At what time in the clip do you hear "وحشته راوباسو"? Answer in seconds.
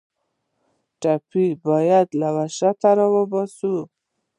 2.35-3.73